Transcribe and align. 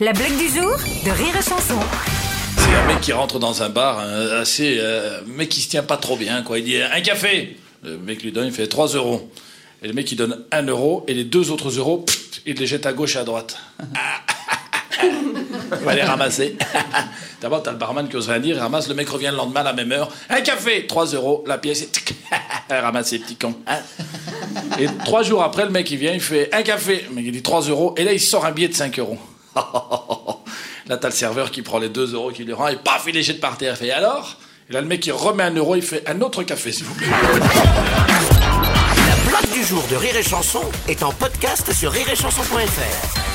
La 0.00 0.12
blague 0.12 0.36
du 0.36 0.48
jour 0.48 0.72
de 1.04 1.10
Rire 1.12 1.36
et 1.38 1.42
Chanson. 1.42 1.78
C'est 2.56 2.74
un 2.74 2.84
mec 2.88 3.00
qui 3.00 3.12
rentre 3.12 3.38
dans 3.38 3.62
un 3.62 3.68
bar, 3.68 4.00
un 4.00 4.40
assez, 4.40 4.78
euh, 4.80 5.20
mec 5.24 5.48
qui 5.48 5.60
se 5.60 5.68
tient 5.68 5.84
pas 5.84 5.96
trop 5.96 6.16
bien, 6.16 6.42
quoi. 6.42 6.58
Il 6.58 6.64
dit 6.64 6.78
un 6.82 7.00
café. 7.00 7.56
Le 7.84 7.96
mec 7.98 8.24
lui 8.24 8.32
donne, 8.32 8.46
il 8.46 8.52
fait 8.52 8.66
3 8.66 8.88
euros. 8.88 9.30
Et 9.84 9.86
le 9.86 9.92
mec 9.92 10.10
il 10.10 10.16
donne 10.16 10.42
1 10.50 10.64
euro 10.66 11.04
et 11.06 11.14
les 11.14 11.22
deux 11.22 11.52
autres 11.52 11.68
euros, 11.78 11.98
pff, 11.98 12.40
il 12.44 12.56
les 12.56 12.66
jette 12.66 12.86
à 12.86 12.92
gauche 12.92 13.14
et 13.14 13.20
à 13.20 13.22
droite. 13.22 13.56
il 15.00 15.84
va 15.84 15.94
les 15.94 16.02
ramasser. 16.02 16.56
D'abord, 17.40 17.62
t'as 17.62 17.70
le 17.70 17.78
barman 17.78 18.08
qui 18.08 18.16
ose 18.16 18.28
rien 18.28 18.40
dire, 18.40 18.56
il 18.56 18.60
ramasse, 18.60 18.88
le 18.88 18.94
mec 18.96 19.08
revient 19.08 19.28
le 19.30 19.36
lendemain 19.36 19.60
à 19.60 19.64
la 19.64 19.74
même 19.74 19.92
heure. 19.92 20.10
Un 20.28 20.40
café, 20.40 20.88
3 20.88 21.06
euros, 21.14 21.44
la 21.46 21.56
pièce, 21.58 21.82
et 21.82 21.86
tic, 21.86 22.14
ramasse 22.68 23.12
les 23.12 23.20
petits 23.20 23.36
cons. 23.36 23.54
hein. 23.68 23.78
Et 24.80 24.86
trois 25.04 25.22
jours 25.22 25.44
après, 25.44 25.64
le 25.64 25.70
mec 25.70 25.88
il 25.92 25.98
vient, 25.98 26.12
il 26.12 26.20
fait 26.20 26.52
un 26.52 26.62
café. 26.64 27.04
Le 27.08 27.14
mec 27.14 27.24
il 27.26 27.30
dit 27.32 27.42
3 27.42 27.68
euros, 27.68 27.94
et 27.96 28.02
là 28.02 28.12
il 28.12 28.20
sort 28.20 28.44
un 28.44 28.50
billet 28.50 28.66
de 28.66 28.74
5 28.74 28.98
euros. 28.98 29.18
Là, 30.86 30.96
t'as 30.98 31.08
le 31.08 31.14
serveur 31.14 31.50
qui 31.50 31.62
prend 31.62 31.78
les 31.78 31.88
2 31.88 32.14
euros 32.14 32.30
qui 32.30 32.44
lui 32.44 32.52
rend 32.52 32.68
et 32.68 32.76
paf, 32.76 33.04
il 33.06 33.14
les 33.14 33.22
jette 33.22 33.40
par 33.40 33.56
terre. 33.56 33.82
Et 33.82 33.90
alors? 33.90 34.36
Et 34.68 34.72
là, 34.72 34.80
le 34.80 34.86
mec, 34.86 35.06
il 35.06 35.12
remet 35.12 35.42
un 35.42 35.54
euro, 35.54 35.76
il 35.76 35.82
fait 35.82 36.02
un 36.08 36.20
autre 36.20 36.42
café, 36.42 36.72
s'il 36.72 36.84
vous 36.84 36.94
plaît. 36.94 37.06
La 39.06 39.30
blague 39.30 39.52
du 39.52 39.64
jour 39.64 39.82
de 39.90 39.96
Rire 39.96 40.16
et 40.16 40.22
Chanson 40.22 40.62
est 40.88 41.02
en 41.02 41.12
podcast 41.12 41.72
sur 41.72 41.90
rireetchanson.fr. 41.90 43.33